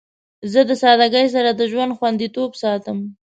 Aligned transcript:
زه 0.51 0.61
د 0.69 0.71
سادگی 0.81 1.27
سره 1.35 1.49
د 1.53 1.61
ژوند 1.71 1.91
خوندیتوب 1.97 2.51
ساتم. 2.61 2.99